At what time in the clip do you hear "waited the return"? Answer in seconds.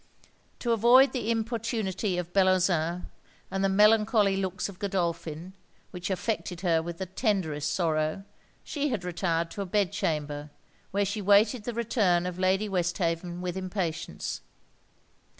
11.21-12.25